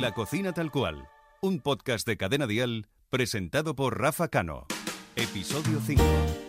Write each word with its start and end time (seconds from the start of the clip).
La 0.00 0.12
cocina 0.12 0.52
tal 0.52 0.70
cual, 0.70 1.08
un 1.40 1.60
podcast 1.60 2.06
de 2.06 2.18
Cadena 2.18 2.46
Dial 2.46 2.86
presentado 3.08 3.74
por 3.74 3.98
Rafa 3.98 4.28
Cano. 4.28 4.66
Episodio 5.16 5.80
5. 5.80 6.02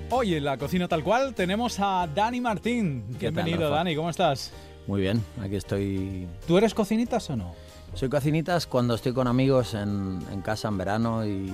Hoy 0.09 0.35
en 0.35 0.43
la 0.43 0.57
cocina 0.57 0.89
tal 0.89 1.01
cual 1.01 1.33
tenemos 1.33 1.79
a 1.79 2.09
Dani 2.13 2.41
Martín. 2.41 3.05
¿Qué 3.17 3.31
tal, 3.31 3.45
Bienvenido? 3.45 3.69
Dani, 3.69 3.95
¿cómo 3.95 4.09
estás? 4.09 4.51
Muy 4.85 4.99
bien, 4.99 5.23
aquí 5.41 5.55
estoy. 5.55 6.27
¿Tú 6.45 6.57
eres 6.57 6.73
cocinitas 6.73 7.29
o 7.29 7.37
no? 7.37 7.55
Soy 7.93 8.09
cocinitas 8.09 8.67
cuando 8.67 8.95
estoy 8.95 9.13
con 9.13 9.27
amigos 9.27 9.75
en, 9.75 10.19
en 10.29 10.41
casa 10.41 10.67
en 10.67 10.77
verano 10.77 11.25
y, 11.25 11.49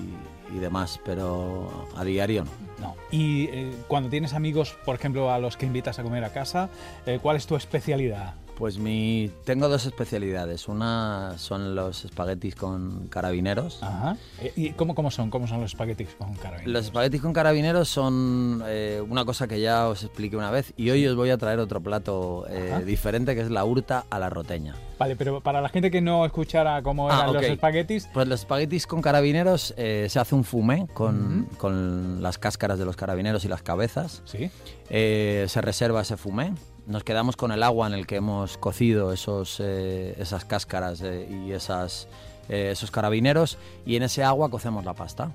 y 0.54 0.60
demás, 0.60 1.00
pero 1.06 1.88
a 1.96 2.04
diario 2.04 2.44
no. 2.46 2.52
No. 2.80 2.96
Y 3.12 3.46
eh, 3.46 3.72
cuando 3.88 4.10
tienes 4.10 4.34
amigos, 4.34 4.76
por 4.84 4.96
ejemplo, 4.96 5.32
a 5.32 5.40
los 5.40 5.56
que 5.58 5.66
invitas 5.66 6.00
a 6.00 6.04
comer 6.04 6.24
a 6.24 6.34
casa, 6.34 6.70
eh, 7.06 7.20
¿cuál 7.22 7.38
es 7.38 7.46
tu 7.48 7.56
especialidad? 7.56 8.34
Pues 8.58 8.78
mi, 8.78 9.32
tengo 9.46 9.68
dos 9.68 9.86
especialidades. 9.88 10.68
Una 10.68 11.34
son 11.38 11.74
los 11.74 12.06
espaguetis 12.06 12.54
con 12.56 13.08
carabineros. 13.08 13.82
Ajá. 13.82 14.16
Eh, 14.40 14.54
¿Y 14.56 14.70
cómo, 14.74 14.94
cómo 14.94 15.10
son? 15.10 15.32
¿Cómo 15.32 15.48
son 15.48 15.62
los 15.62 15.72
espaguetis 15.72 16.10
con 16.20 16.36
carabineros? 16.36 16.72
Los 16.72 16.86
espaguetis 16.86 17.20
con 17.20 17.34
carabineros 17.34 17.90
son 17.90 18.64
eh, 18.68 19.02
una 19.10 19.26
cosa 19.26 19.48
que 19.48 19.60
ya 19.60 19.88
os 19.88 20.04
expliqué 20.04 20.38
una 20.38 20.52
vez 20.52 20.72
y 20.78 20.92
hoy 20.92 21.06
os 21.08 21.16
voy 21.16 21.32
a 21.32 21.38
traer 21.38 21.58
otro 21.60 21.82
plato 21.82 22.46
eh, 22.48 22.84
diferente 22.86 23.34
que 23.34 23.42
es 23.42 23.50
la 23.50 23.66
hurta 23.66 24.06
a 24.12 24.20
la 24.20 24.30
roteña. 24.30 24.76
Vale, 25.00 25.16
pero 25.16 25.42
para 25.42 25.60
la 25.60 25.70
gente 25.70 25.90
que 25.90 26.00
no 26.02 26.24
escuchara 26.24 26.82
cómo 26.84 27.10
Ah, 27.10 27.22
eran 27.24 27.34
los 27.34 27.44
espaguetis, 27.44 28.08
Pues 28.14 28.28
los 28.28 28.42
espaguetis 28.42 28.86
con 28.86 29.02
carabineros 29.02 29.74
eh, 29.78 30.06
se 30.10 30.20
hace 30.20 30.36
un 30.36 30.43
fumé 30.46 30.88
con, 30.94 31.48
con 31.58 32.22
las 32.22 32.38
cáscaras 32.38 32.80
de 32.80 32.86
los 32.86 32.96
carabineros 32.96 33.46
y 33.46 33.48
las 33.48 33.62
cabezas. 33.62 34.22
sí. 34.26 34.50
Eh, 34.90 35.46
se 35.48 35.62
reserva 35.62 36.02
ese 36.02 36.18
fumé. 36.18 36.54
Nos 36.86 37.04
quedamos 37.04 37.36
con 37.36 37.52
el 37.52 37.64
agua 37.64 37.88
en 37.88 37.94
el 37.94 38.06
que 38.06 38.18
hemos 38.18 38.58
cocido 38.58 39.14
esos, 39.14 39.60
eh, 39.60 40.16
esas 40.20 40.46
cáscaras 40.46 41.02
eh, 41.02 41.28
y 41.30 41.52
esas, 41.52 42.08
eh, 42.50 42.70
esos 42.72 42.92
carabineros 42.92 43.58
y 43.86 43.96
en 43.96 44.04
ese 44.04 44.24
agua 44.24 44.50
cocemos 44.50 44.84
la 44.86 44.94
pasta. 44.94 45.32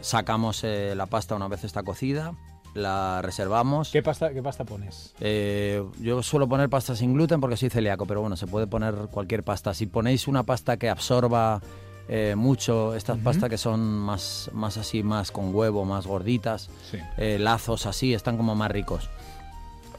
Sacamos 0.00 0.64
la 0.64 1.06
pasta 1.06 1.34
una 1.36 1.48
vez 1.48 1.64
está 1.64 1.82
cocida, 1.82 2.34
la 2.74 3.20
reservamos. 3.22 3.90
¿Qué 3.90 4.02
pasta, 4.02 4.32
¿Qué 4.32 4.42
pasta 4.42 4.64
pones? 4.64 5.14
Eh, 5.20 5.82
yo 6.00 6.22
suelo 6.22 6.48
poner 6.48 6.68
pasta 6.68 6.94
sin 6.94 7.14
gluten 7.14 7.40
porque 7.40 7.56
soy 7.56 7.70
celíaco, 7.70 8.06
pero 8.06 8.20
bueno, 8.20 8.36
se 8.36 8.46
puede 8.46 8.66
poner 8.66 8.94
cualquier 9.10 9.42
pasta. 9.42 9.74
Si 9.74 9.86
ponéis 9.86 10.28
una 10.28 10.44
pasta 10.44 10.76
que 10.76 10.88
absorba 10.88 11.60
eh, 12.08 12.34
mucho, 12.36 12.94
estas 12.94 13.18
pastas 13.18 13.50
que 13.50 13.58
son 13.58 13.80
más, 13.80 14.50
más 14.52 14.76
así, 14.78 15.02
más 15.02 15.30
con 15.30 15.54
huevo, 15.54 15.84
más 15.84 16.06
gorditas, 16.06 16.70
Sí. 16.90 16.98
eh, 17.18 17.38
lazos 17.38 17.86
así, 17.86 18.14
están 18.14 18.36
como 18.36 18.54
más 18.54 18.70
ricos. 18.70 19.08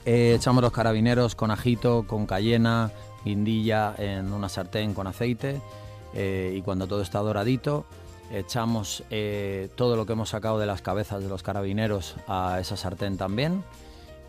Eh, 0.05 0.33
echamos 0.35 0.63
los 0.63 0.71
carabineros 0.71 1.35
con 1.35 1.51
ajito, 1.51 2.05
con 2.07 2.25
cayena, 2.25 2.91
guindilla 3.25 3.93
en 3.97 4.33
una 4.33 4.49
sartén 4.49 4.93
con 4.93 5.05
aceite 5.07 5.61
y 6.15 6.61
cuando 6.61 6.87
todo 6.87 7.01
está 7.03 7.19
doradito 7.19 7.85
echamos 8.31 9.03
todo 9.75 9.95
lo 9.97 10.05
que 10.05 10.13
hemos 10.13 10.29
sacado 10.29 10.57
de 10.57 10.65
las 10.65 10.81
cabezas 10.81 11.21
de 11.21 11.27
los 11.29 11.43
carabineros 11.43 12.15
a 12.27 12.57
esa 12.61 12.77
sartén 12.77 13.17
también 13.17 13.63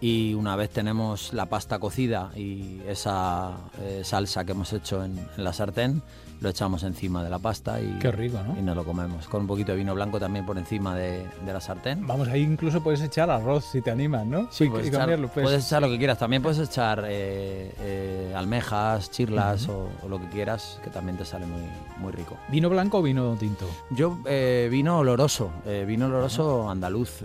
y 0.00 0.34
una 0.34 0.56
vez 0.56 0.70
tenemos 0.70 1.32
la 1.32 1.46
pasta 1.46 1.78
cocida 1.78 2.30
y 2.36 2.80
esa 2.88 3.52
eh, 3.80 4.00
salsa 4.04 4.44
que 4.44 4.52
hemos 4.52 4.72
hecho 4.72 5.04
en, 5.04 5.18
en 5.36 5.44
la 5.44 5.52
sartén, 5.52 6.02
lo 6.40 6.48
echamos 6.48 6.84
encima 6.84 7.22
de 7.22 7.28
la 7.28 7.38
pasta 7.38 7.82
y, 7.82 7.98
Qué 7.98 8.10
rico, 8.10 8.38
¿no? 8.42 8.58
y 8.58 8.62
nos 8.62 8.74
lo 8.74 8.82
comemos. 8.82 9.28
Con 9.28 9.42
un 9.42 9.46
poquito 9.46 9.72
de 9.72 9.78
vino 9.78 9.94
blanco 9.94 10.18
también 10.18 10.46
por 10.46 10.56
encima 10.56 10.94
de, 10.96 11.26
de 11.44 11.52
la 11.52 11.60
sartén. 11.60 12.06
Vamos, 12.06 12.28
ahí 12.28 12.40
incluso 12.40 12.82
puedes 12.82 13.02
echar 13.02 13.30
arroz 13.30 13.66
si 13.66 13.82
te 13.82 13.90
animas, 13.90 14.24
¿no? 14.24 14.48
Sí, 14.50 14.64
Y- 14.64 14.70
puedes, 14.70 14.86
y 14.86 14.88
echar, 14.88 15.00
cambiarlo, 15.00 15.28
pues. 15.28 15.44
puedes 15.44 15.66
echar 15.66 15.82
lo 15.82 15.90
que 15.90 15.98
quieras. 15.98 16.16
También 16.18 16.40
puedes 16.42 16.58
echar 16.58 17.04
eh, 17.06 17.74
eh, 17.78 18.32
almejas, 18.34 19.10
chirlas 19.10 19.68
o, 19.68 19.90
o 20.02 20.08
lo 20.08 20.18
que 20.18 20.28
quieras, 20.30 20.80
que 20.82 20.88
también 20.88 21.18
te 21.18 21.26
sale 21.26 21.44
muy, 21.44 21.60
muy 21.98 22.10
rico. 22.10 22.38
¿Vino 22.48 22.70
blanco 22.70 23.00
o 23.00 23.02
vino 23.02 23.36
tinto? 23.38 23.66
Yo 23.90 24.16
eh, 24.24 24.68
vino 24.70 24.96
oloroso, 25.00 25.50
vino 25.86 26.06
oloroso 26.06 26.70
andaluz. 26.70 27.18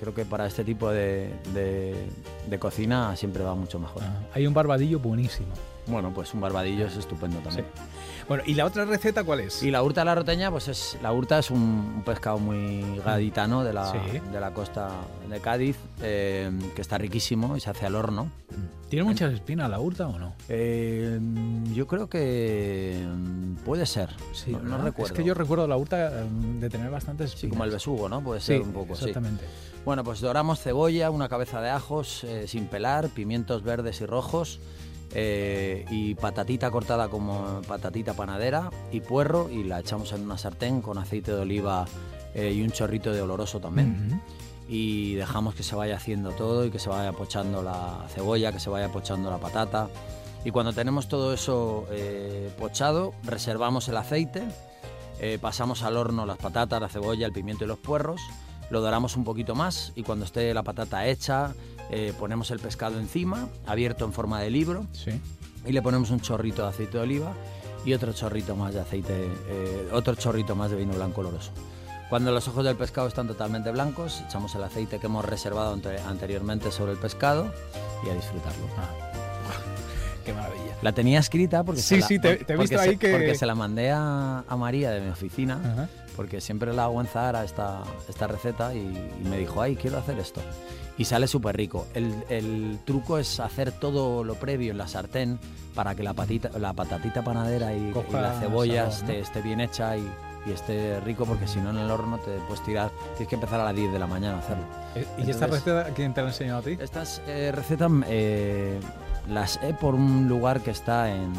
creo 0.00 0.12
que 0.12 0.24
para 0.24 0.46
este 0.46 0.64
tipo 0.64 0.90
de, 0.90 1.32
de- 1.54 1.99
de 2.48 2.58
cocina 2.58 3.14
siempre 3.16 3.42
va 3.42 3.54
mucho 3.54 3.78
mejor. 3.78 4.02
Hay 4.34 4.46
un 4.46 4.54
barbadillo 4.54 4.98
buenísimo. 4.98 5.48
Bueno, 5.86 6.12
pues 6.14 6.32
un 6.34 6.40
barbadillo 6.40 6.86
es 6.86 6.96
estupendo 6.96 7.38
Sí. 7.38 7.44
también. 7.44 7.66
Bueno, 8.28 8.44
¿y 8.46 8.54
la 8.54 8.64
otra 8.64 8.84
receta 8.84 9.24
cuál 9.24 9.40
es? 9.40 9.62
Y 9.62 9.70
la 9.72 9.82
hurta 9.82 10.02
a 10.02 10.04
la 10.04 10.14
roteña, 10.14 10.50
pues 10.52 10.68
es 10.68 10.96
la 11.02 11.12
hurta 11.12 11.38
es 11.40 11.50
un, 11.50 11.58
un 11.96 12.02
pescado 12.04 12.38
muy 12.38 12.84
gaditano 13.04 13.64
de 13.64 13.72
la, 13.72 13.90
Sí. 13.90 13.98
de 14.32 14.40
la 14.40 14.52
costa 14.52 14.90
de 15.28 15.40
Cádiz, 15.40 15.76
eh, 16.02 16.50
que 16.76 16.80
está 16.82 16.96
riquísimo 16.98 17.56
y 17.56 17.60
se 17.60 17.70
hace 17.70 17.86
al 17.86 17.96
horno. 17.96 18.28
¿Tiene 18.90 19.04
muchas 19.04 19.32
espinas 19.32 19.70
la 19.70 19.78
hurta 19.80 20.08
o 20.08 20.18
no? 20.18 20.34
Eh, 20.48 21.18
yo 21.72 21.86
creo 21.86 22.08
que 22.08 23.06
mm, 23.08 23.54
puede 23.64 23.86
ser. 23.86 24.10
Sí, 24.34 24.50
no, 24.50 24.78
recuerdo. 24.78 25.06
Es 25.06 25.12
que 25.16 25.24
yo 25.24 25.32
recuerdo 25.32 25.66
la 25.68 25.76
hurta 25.76 26.20
em, 26.22 26.58
de 26.60 26.68
tener 26.68 26.90
bastantes 26.90 27.30
Sí, 27.30 27.36
espinas. 27.36 27.52
como 27.52 27.64
el 27.64 27.70
besugo, 27.70 28.08
¿no? 28.08 28.20
Puede 28.20 28.40
Sí, 28.40 28.46
ser 28.48 28.62
un 28.62 28.72
poco, 28.72 28.96
sí. 28.96 29.06
exactamente. 29.06 29.44
Bueno, 29.84 30.02
pues 30.04 30.20
doramos 30.20 30.60
cebolla, 30.60 31.08
una 31.10 31.28
cabeza 31.28 31.60
de 31.62 31.70
ajos 31.70 32.24
eh, 32.24 32.48
sin 32.48 32.66
pelar, 32.66 33.08
pimientos 33.10 33.62
verdes 33.62 34.00
y 34.00 34.06
rojos 34.06 34.58
eh, 35.14 35.84
y 35.90 36.14
patatita 36.16 36.70
cortada 36.70 37.08
como 37.08 37.62
patatita 37.66 38.14
panadera 38.14 38.70
y 38.92 39.00
puerro 39.00 39.48
y 39.50 39.64
la 39.64 39.80
echamos 39.80 40.12
en 40.12 40.22
una 40.22 40.36
sartén 40.36 40.82
con 40.82 40.98
aceite 40.98 41.30
de 41.32 41.40
oliva 41.40 41.86
eh, 42.34 42.52
y 42.52 42.60
un 42.62 42.70
chorrito 42.70 43.12
de 43.12 43.22
oloroso 43.22 43.60
también. 43.60 44.06
Ujú. 44.08 44.20
Y 44.72 45.14
dejamos 45.16 45.56
que 45.56 45.64
se 45.64 45.74
vaya 45.74 45.96
haciendo 45.96 46.30
todo 46.30 46.64
y 46.64 46.70
que 46.70 46.78
se 46.78 46.88
vaya 46.88 47.10
pochando 47.12 47.60
la 47.60 48.06
cebolla, 48.14 48.52
que 48.52 48.60
se 48.60 48.70
vaya 48.70 48.88
pochando 48.92 49.28
la 49.28 49.38
patata. 49.38 49.88
Y 50.44 50.52
cuando 50.52 50.72
tenemos 50.72 51.08
todo 51.08 51.34
eso 51.34 51.86
eh, 51.90 52.52
pochado, 52.56 53.12
reservamos 53.24 53.88
el 53.88 53.96
aceite, 53.96 54.44
eh, 55.18 55.38
pasamos 55.40 55.82
al 55.82 55.96
horno 55.96 56.24
las 56.24 56.38
patatas, 56.38 56.80
la 56.80 56.88
cebolla, 56.88 57.26
el 57.26 57.32
pimiento 57.32 57.64
y 57.64 57.66
los 57.66 57.78
puerros, 57.78 58.20
lo 58.70 58.80
doramos 58.80 59.16
un 59.16 59.24
poquito 59.24 59.56
más 59.56 59.92
y 59.96 60.04
cuando 60.04 60.24
esté 60.24 60.54
la 60.54 60.62
patata 60.62 61.04
hecha, 61.04 61.52
eh, 61.90 62.14
ponemos 62.16 62.52
el 62.52 62.60
pescado 62.60 63.00
encima, 63.00 63.48
abierto 63.66 64.04
en 64.04 64.12
forma 64.12 64.40
de 64.40 64.50
libro, 64.50 64.86
Sí. 64.92 65.10
y 65.66 65.72
le 65.72 65.82
ponemos 65.82 66.10
un 66.10 66.20
chorrito 66.20 66.62
de 66.62 66.68
aceite 66.68 66.96
de 66.98 67.02
oliva 67.02 67.32
y 67.84 67.92
otro 67.92 68.12
chorrito 68.12 68.54
más 68.54 68.72
de 68.72 68.80
aceite, 68.80 69.28
otro 69.92 70.14
chorrito 70.14 70.54
más 70.54 70.70
de 70.70 70.76
vino 70.76 70.94
blanco 70.94 71.22
oloroso. 71.22 71.50
Cuando 72.10 72.32
los 72.32 72.46
ojos 72.48 72.64
del 72.64 72.76
pescado 72.76 73.06
están 73.08 73.26
totalmente 73.28 73.70
blancos, 73.70 74.22
echamos 74.26 74.54
el 74.56 74.64
aceite 74.64 74.98
que 74.98 75.06
hemos 75.06 75.24
reservado 75.24 75.72
ante- 75.72 75.98
anteriormente 76.00 76.70
sobre 76.72 76.92
el 76.92 76.98
pescado 76.98 77.52
y 78.04 78.10
a 78.10 78.14
disfrutarlo. 78.14 78.66
Ah. 78.76 78.88
Qué 80.24 80.32
maravilla. 80.32 80.74
La 80.82 80.92
tenía 80.92 81.20
escrita 81.20 81.62
porque, 81.62 81.80
Sí, 81.80 81.94
se 81.94 82.00
la, 82.00 82.06
sí, 82.08 82.18
te- 82.18 82.36
te 82.44 82.52
he 82.52 82.56
visto 82.56 82.76
se- 82.78 82.82
ahí 82.90 82.96
que- 82.96 83.12
porque 83.12 83.34
se 83.36 83.46
la 83.46 83.54
mandé 83.54 83.90
a, 83.92 84.44
a 84.48 84.56
María 84.56 84.90
de 84.90 85.00
mi 85.00 85.08
oficina, 85.10 85.60
Ajá. 85.64 85.88
porque 86.16 86.40
siempre 86.40 86.72
la 86.74 86.84
hago 86.84 87.00
en 87.00 87.06
Zahara 87.06 87.44
esta, 87.44 87.82
esta 88.08 88.26
receta 88.26 88.74
y, 88.74 88.78
y 88.78 89.28
me 89.28 89.38
dijo, 89.38 89.62
ay, 89.62 89.76
quiero 89.76 89.98
hacer 89.98 90.18
esto. 90.18 90.40
Y 90.98 91.04
sale 91.04 91.26
súper 91.28 91.56
rico. 91.56 91.86
El, 91.94 92.12
el 92.28 92.78
truco 92.84 93.18
es 93.18 93.38
hacer 93.40 93.72
todo 93.72 94.24
lo 94.24 94.34
previo 94.34 94.72
en 94.72 94.78
la 94.78 94.88
sartén 94.88 95.38
para 95.74 95.94
que 95.94 96.02
la, 96.02 96.12
patita, 96.12 96.50
la 96.58 96.72
patatita 96.74 97.22
panadera 97.22 97.72
y, 97.72 97.88
y 97.88 97.92
Coja 97.92 98.20
la 98.20 98.40
cebolla 98.40 98.90
sabor, 98.90 99.08
¿no? 99.14 99.14
esté 99.20 99.40
bien 99.42 99.60
hecha 99.60 99.96
y, 99.96 100.06
y 100.46 100.52
esté 100.52 101.00
rico, 101.00 101.26
porque 101.26 101.46
si 101.46 101.58
no 101.60 101.70
en 101.70 101.78
el 101.78 101.90
horno 101.90 102.18
te 102.18 102.30
puedes 102.48 102.62
tirar. 102.64 102.90
Tienes 103.16 103.28
que 103.28 103.34
empezar 103.34 103.60
a 103.60 103.64
las 103.64 103.74
10 103.74 103.92
de 103.92 103.98
la 103.98 104.06
mañana 104.06 104.36
a 104.36 104.38
hacerlo. 104.40 104.64
Eh, 104.94 105.06
¿Y 105.18 105.30
esta 105.30 105.44
Entonces- 105.46 105.64
receta 105.64 105.94
quién 105.94 106.14
te 106.14 106.20
la 106.22 106.28
ha 106.28 106.30
enseñado 106.30 106.58
a 106.60 106.62
ti? 106.62 106.78
Estas 106.80 107.20
eh, 107.26 107.52
recetas 107.54 107.90
eh, 108.08 108.80
las 109.28 109.58
he 109.62 109.74
por 109.74 109.94
un 109.94 110.28
lugar 110.28 110.60
que 110.60 110.70
está 110.70 111.10
en, 111.14 111.32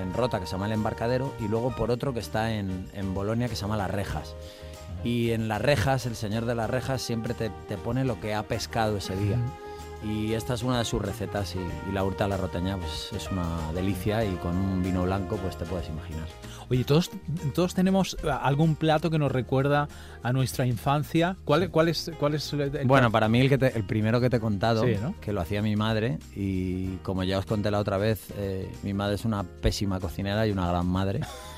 en 0.00 0.14
Rota, 0.14 0.38
que 0.40 0.46
se 0.46 0.52
llama 0.52 0.66
El 0.66 0.72
Embarcadero, 0.72 1.32
y 1.40 1.48
luego 1.48 1.74
por 1.74 1.90
otro 1.90 2.12
que 2.14 2.20
está 2.20 2.52
en, 2.52 2.88
en 2.94 3.12
Bolonia, 3.14 3.48
que 3.48 3.56
se 3.56 3.62
llama 3.62 3.76
Las 3.76 3.90
Rejas. 3.90 4.34
Y 5.02 5.32
en 5.32 5.48
Las 5.48 5.60
Rejas, 5.60 6.06
el 6.06 6.16
señor 6.16 6.46
de 6.46 6.54
las 6.54 6.70
Rejas 6.70 7.02
siempre 7.02 7.34
te, 7.34 7.50
te 7.68 7.76
pone 7.76 8.04
lo 8.04 8.20
que 8.20 8.34
ha 8.34 8.42
pescado 8.44 8.96
ese 8.96 9.14
día. 9.16 9.36
Y 10.02 10.32
esta 10.34 10.54
es 10.54 10.62
una 10.62 10.78
de 10.78 10.84
sus 10.84 11.00
recetas 11.00 11.54
y, 11.54 11.58
y 11.88 11.92
la 11.92 12.04
hurta 12.04 12.24
a 12.26 12.28
la 12.28 12.36
roteña 12.36 12.76
pues, 12.76 13.10
es 13.14 13.30
una 13.30 13.46
delicia 13.74 14.24
y 14.24 14.34
con 14.36 14.56
un 14.56 14.82
vino 14.82 15.02
blanco 15.04 15.36
pues 15.36 15.56
te 15.56 15.64
puedes 15.64 15.88
imaginar. 15.88 16.26
Oye, 16.70 16.82
todos, 16.84 17.10
todos 17.54 17.74
tenemos 17.74 18.16
algún 18.42 18.74
plato 18.76 19.10
que 19.10 19.18
nos 19.18 19.30
recuerda 19.30 19.86
a 20.22 20.32
nuestra 20.32 20.66
infancia. 20.66 21.36
¿Cuál, 21.44 21.70
cuál 21.70 21.88
es, 21.88 22.10
cuál 22.18 22.34
es 22.34 22.52
el 22.54 22.86
Bueno, 22.86 23.10
para 23.12 23.28
mí 23.28 23.40
el, 23.40 23.48
que 23.50 23.58
te- 23.58 23.76
el 23.76 23.84
primero 23.84 24.18
que 24.20 24.30
te 24.30 24.36
he 24.36 24.40
contado, 24.40 24.84
Sí, 24.84 24.96
¿no? 25.00 25.14
que 25.20 25.32
lo 25.32 25.42
hacía 25.42 25.60
mi 25.62 25.76
madre, 25.76 26.18
y 26.34 26.96
como 27.02 27.22
ya 27.22 27.38
os 27.38 27.44
conté 27.46 27.70
la 27.70 27.78
otra 27.80 27.98
vez, 27.98 28.28
eh, 28.38 28.70
mi 28.82 28.94
madre 28.94 29.16
es 29.16 29.24
una 29.26 29.42
pésima 29.44 30.00
cocinera 30.00 30.46
y 30.46 30.52
una 30.52 30.66
gran 30.68 30.86
madre. 30.86 31.20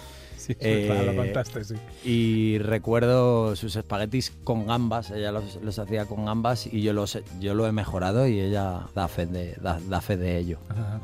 Sí, 0.46 0.56
Eh, 0.60 1.12
contaste, 1.16 1.64
sí. 1.64 1.74
Y 2.04 2.58
recuerdo 2.58 3.56
sus 3.56 3.74
espaguetis 3.74 4.32
con 4.44 4.66
gambas, 4.66 5.10
ella 5.10 5.32
los, 5.32 5.56
los 5.62 5.78
hacía 5.78 6.06
con 6.06 6.24
gambas 6.24 6.66
y 6.66 6.82
yo, 6.82 6.92
los, 6.92 7.18
yo 7.40 7.54
lo 7.54 7.66
he 7.66 7.72
mejorado 7.72 8.28
y 8.28 8.38
ella 8.38 8.82
da 8.94 9.08
fe 9.08 9.26
de, 9.26 9.54
da, 9.60 9.80
da 9.88 10.00
fe 10.00 10.16
de 10.16 10.38
ello. 10.38 10.58
Ajá. 10.68 11.00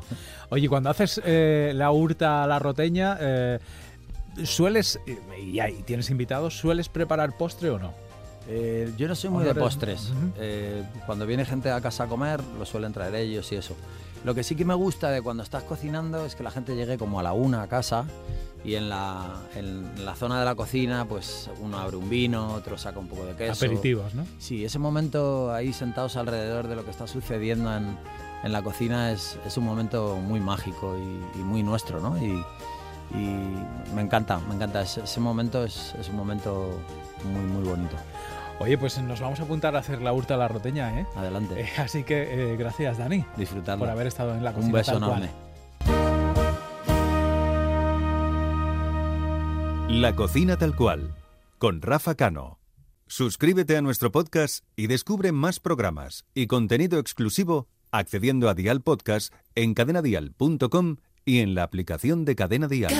Oye, 0.49 0.69
cuando 0.69 0.89
haces 0.89 1.21
eh, 1.25 1.73
la 1.75 1.91
hurta 1.91 2.43
a 2.43 2.47
la 2.47 2.59
roteña, 2.59 3.17
eh, 3.19 3.59
¿sueles, 4.45 4.99
y, 5.05 5.59
y 5.59 5.83
tienes 5.83 6.09
invitados, 6.09 6.57
¿sueles 6.57 6.87
preparar 6.87 7.37
postre 7.37 7.69
o 7.69 7.79
no? 7.79 7.93
Eh, 8.47 8.91
yo 8.97 9.07
no 9.07 9.15
soy 9.15 9.29
muy 9.29 9.43
¿O 9.43 9.47
no 9.47 9.53
de 9.53 9.59
postres. 9.59 10.11
Eh, 10.37 10.83
cuando 11.05 11.25
viene 11.25 11.45
gente 11.45 11.71
a 11.71 11.81
casa 11.81 12.05
a 12.05 12.07
comer, 12.07 12.41
lo 12.57 12.65
suelen 12.65 12.93
traer 12.93 13.15
ellos 13.15 13.51
y 13.51 13.55
eso. 13.55 13.75
Lo 14.25 14.33
que 14.35 14.43
sí 14.43 14.55
que 14.55 14.63
me 14.65 14.73
gusta 14.73 15.09
de 15.11 15.21
cuando 15.21 15.43
estás 15.43 15.63
cocinando 15.63 16.25
es 16.25 16.35
que 16.35 16.43
la 16.43 16.51
gente 16.51 16.75
llegue 16.75 16.97
como 16.97 17.19
a 17.19 17.23
la 17.23 17.33
una 17.33 17.61
a 17.61 17.67
casa 17.67 18.05
y 18.63 18.75
en 18.75 18.89
la, 18.89 19.41
en 19.55 20.05
la 20.05 20.15
zona 20.15 20.39
de 20.39 20.45
la 20.45 20.55
cocina 20.55 21.05
pues 21.05 21.49
uno 21.59 21.77
abre 21.77 21.97
un 21.97 22.09
vino, 22.09 22.53
otro 22.53 22.77
saca 22.77 22.99
un 22.99 23.07
poco 23.07 23.25
de 23.25 23.35
queso. 23.35 23.65
Aperitivos, 23.65 24.13
¿no? 24.13 24.25
Sí, 24.39 24.63
ese 24.63 24.79
momento 24.79 25.53
ahí 25.53 25.73
sentados 25.73 26.15
alrededor 26.15 26.67
de 26.67 26.75
lo 26.75 26.85
que 26.85 26.91
está 26.91 27.07
sucediendo 27.07 27.75
en, 27.75 27.97
en 28.43 28.51
la 28.51 28.61
cocina 28.61 29.11
es, 29.11 29.37
es, 29.45 29.57
un 29.57 29.65
momento 29.65 30.15
muy 30.15 30.39
mágico 30.39 30.95
y, 30.97 31.39
y 31.39 31.43
muy 31.43 31.63
nuestro, 31.63 31.99
¿no? 31.99 32.17
Y, 32.17 32.43
y, 33.17 33.93
me 33.93 34.01
encanta, 34.01 34.39
me 34.47 34.55
encanta. 34.55 34.81
Ese, 34.81 35.01
ese 35.03 35.19
momento 35.19 35.63
es, 35.63 35.93
es, 35.99 36.09
un 36.09 36.15
momento 36.15 36.69
muy, 37.25 37.45
muy 37.45 37.63
bonito. 37.63 37.95
Oye, 38.59 38.77
pues 38.77 38.97
nos 39.01 39.19
vamos 39.19 39.39
a 39.39 39.43
apuntar 39.43 39.75
a 39.75 39.79
hacer 39.79 40.01
la 40.01 40.13
hurta 40.13 40.35
a 40.35 40.37
la 40.37 40.47
roteña, 40.47 40.99
¿eh? 40.99 41.05
Adelante. 41.15 41.61
Eh, 41.61 41.69
así 41.77 42.03
que 42.03 42.53
eh, 42.53 42.55
gracias, 42.55 42.97
Dani. 42.97 43.25
Disfrutarlo. 43.35 43.79
Por 43.79 43.89
haber 43.89 44.07
estado 44.07 44.35
en 44.35 44.43
la 44.43 44.53
cocina. 44.53 44.67
Un 44.67 44.73
beso 44.73 44.97
enorme. 44.97 45.27
Cual. 45.27 45.42
La 49.89 50.15
cocina 50.15 50.57
tal 50.57 50.75
cual, 50.75 51.15
con 51.57 51.81
Rafa 51.81 52.15
Cano. 52.15 52.59
Suscríbete 53.07 53.77
a 53.77 53.81
nuestro 53.81 54.11
podcast 54.11 54.63
y 54.75 54.87
descubre 54.87 55.31
más 55.31 55.59
programas 55.59 56.25
y 56.33 56.47
contenido 56.47 56.99
exclusivo 56.99 57.67
accediendo 57.91 58.49
a 58.49 58.55
Dial 58.55 58.81
Podcast 58.81 59.33
en 59.55 59.73
cadenadial.com 59.73 60.95
y 61.25 61.39
en 61.39 61.53
la 61.53 61.63
aplicación 61.63 62.25
de 62.25 62.35
Cadena 62.35 62.67
Dial. 62.67 62.93